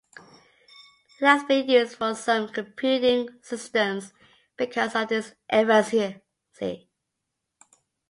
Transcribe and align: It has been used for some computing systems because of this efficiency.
It 1.19 1.25
has 1.27 1.43
been 1.43 1.69
used 1.69 1.95
for 1.95 2.15
some 2.15 2.47
computing 2.49 3.29
systems 3.43 4.13
because 4.57 4.95
of 4.95 5.09
this 5.09 5.35
efficiency. 5.47 6.89